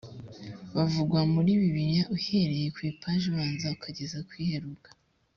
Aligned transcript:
buvugwa 0.73 1.19
muri 1.33 1.51
bibiliya 1.61 2.03
uhereye 2.15 2.67
ku 2.75 2.79
ipaji 2.89 3.25
ibanza 3.31 3.65
ukageza 3.75 4.17
ku 4.27 4.33
iheruka 4.43 4.89